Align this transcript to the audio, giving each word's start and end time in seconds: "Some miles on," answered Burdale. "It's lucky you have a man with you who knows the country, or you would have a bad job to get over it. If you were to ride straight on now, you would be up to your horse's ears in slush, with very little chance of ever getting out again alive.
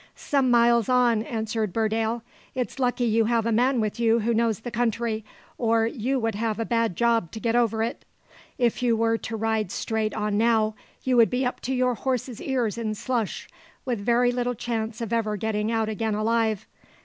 "Some 0.15 0.49
miles 0.49 0.89
on," 0.89 1.21
answered 1.21 1.71
Burdale. 1.71 2.23
"It's 2.55 2.79
lucky 2.79 3.03
you 3.05 3.25
have 3.25 3.45
a 3.45 3.51
man 3.51 3.79
with 3.79 3.99
you 3.99 4.21
who 4.21 4.33
knows 4.33 4.61
the 4.61 4.71
country, 4.71 5.23
or 5.59 5.85
you 5.85 6.17
would 6.19 6.33
have 6.33 6.59
a 6.59 6.65
bad 6.65 6.95
job 6.95 7.31
to 7.33 7.39
get 7.39 7.55
over 7.55 7.83
it. 7.83 8.03
If 8.57 8.81
you 8.81 8.97
were 8.97 9.19
to 9.19 9.35
ride 9.37 9.71
straight 9.71 10.15
on 10.15 10.39
now, 10.39 10.73
you 11.03 11.17
would 11.17 11.29
be 11.29 11.45
up 11.45 11.59
to 11.59 11.75
your 11.75 11.93
horse's 11.93 12.41
ears 12.41 12.79
in 12.79 12.95
slush, 12.95 13.47
with 13.85 13.99
very 13.99 14.31
little 14.31 14.55
chance 14.55 15.01
of 15.01 15.13
ever 15.13 15.37
getting 15.37 15.71
out 15.71 15.87
again 15.87 16.15
alive. 16.15 16.65